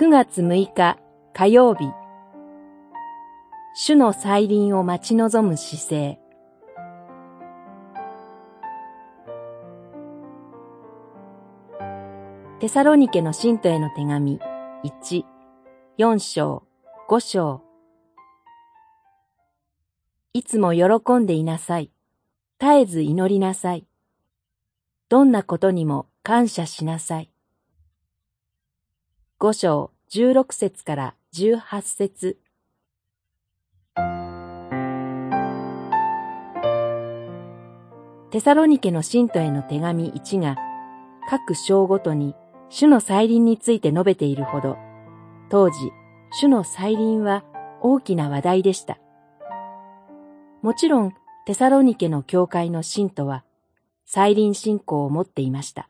[0.00, 0.96] 9月6日
[1.34, 1.90] 火曜日
[3.74, 6.20] 主の再臨を待ち望む姿勢
[12.60, 14.38] テサロニケの信徒への手紙
[14.84, 15.24] 1、
[15.98, 16.62] 4章、
[17.08, 17.64] 5章
[20.32, 21.90] いつも喜んでいなさい。
[22.60, 23.84] 絶えず祈りなさい。
[25.08, 27.32] どんなことにも感謝しなさい。
[29.40, 32.38] 五章十六節から十八節
[38.32, 40.56] テサロニケの信徒への手紙1が
[41.30, 42.34] 各章ごとに
[42.68, 44.76] 主の再臨について述べているほど、
[45.50, 45.92] 当時、
[46.32, 47.44] 主の再臨は
[47.80, 48.98] 大きな話題でした。
[50.62, 51.14] もちろん、
[51.46, 53.44] テサロニケの教会の信徒は、
[54.04, 55.88] 再臨信仰を持っていました。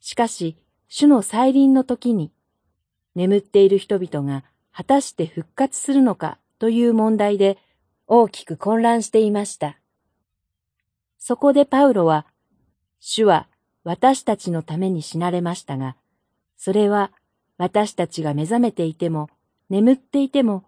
[0.00, 0.56] しかし、
[0.92, 2.32] 主の再臨の時に、
[3.14, 7.58] 眠っている人々が果たして復活するのかという問題で
[8.08, 9.78] 大きく混乱していました。
[11.16, 12.26] そこでパウロは、
[12.98, 13.46] 主は
[13.84, 15.96] 私たちのために死なれましたが、
[16.56, 17.12] それは
[17.56, 19.30] 私たちが目覚めていても、
[19.68, 20.64] 眠っていても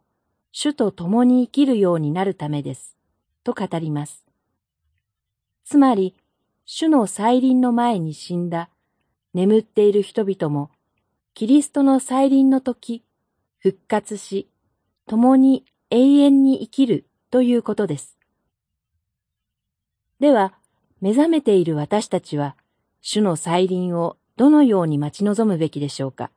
[0.53, 2.97] 主と共に生きるようになるためです。
[3.43, 4.25] と語ります。
[5.65, 6.15] つまり、
[6.65, 8.69] 主の再臨の前に死んだ、
[9.35, 10.71] 眠っている人々も、
[11.35, 13.05] キリストの再臨の時、
[13.59, 14.49] 復活し、
[15.07, 18.19] 共に永遠に生きるということです。
[20.21, 20.55] では、
[21.01, 22.57] 目覚めている私たちは、
[23.01, 26.31] 主の再臨をどのように待ち望むべきでしょうか。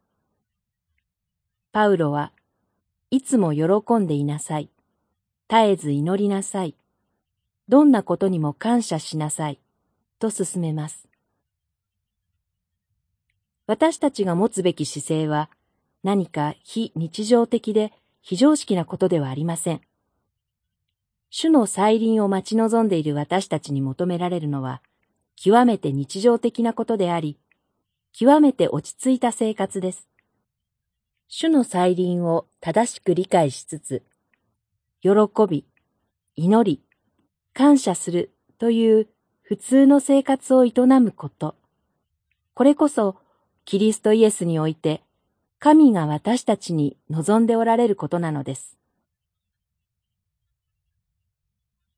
[1.71, 2.31] パウロは
[3.11, 4.69] いつも喜んでいなさい。
[5.49, 6.75] 絶えず祈りなさい。
[7.67, 9.59] どんなことにも感謝しなさい。
[10.19, 11.07] と進めます。
[13.67, 15.49] 私たちが持つべき姿勢は
[16.03, 19.81] 何か非日常的で非常識なことではありません。
[21.29, 24.81] 主の再臨を待ち望んでいる私たちに求められるのは
[25.35, 27.37] 極めて日常的なことであり、
[28.13, 30.07] 極めて落ち着いた生活です。
[31.27, 34.03] 主の再臨を正しく理解しつつ、
[35.01, 35.11] 喜
[35.49, 35.65] び、
[36.35, 36.81] 祈り、
[37.53, 39.07] 感謝するという
[39.41, 41.55] 普通の生活を営むこと。
[42.53, 43.17] これこそ、
[43.65, 45.01] キリストイエスにおいて、
[45.57, 48.77] 神が私たちに望んでおられることなのです。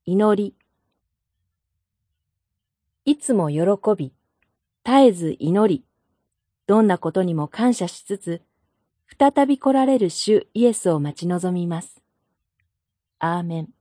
[0.05, 0.55] 祈り。
[3.03, 3.59] いつも喜
[3.97, 4.13] び、
[4.85, 5.83] 絶えず祈り、
[6.67, 8.41] どんなことにも感謝しつつ、
[9.19, 12.01] 再び来られる主イエスを待ち望みます。
[13.19, 13.76] アーメン。